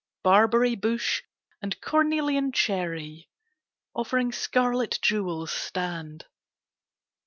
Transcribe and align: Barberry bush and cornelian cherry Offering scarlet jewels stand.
Barberry 0.23 0.73
bush 0.75 1.21
and 1.61 1.79
cornelian 1.79 2.53
cherry 2.53 3.29
Offering 3.93 4.31
scarlet 4.31 4.97
jewels 4.99 5.51
stand. 5.51 6.25